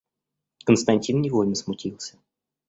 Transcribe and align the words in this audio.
Константин 0.65 1.21
невольно 1.21 1.53
смутился. 1.53 2.17